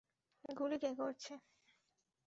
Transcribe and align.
গুলি 0.43 0.77
কে 0.77 0.89
করছে? 0.99 1.33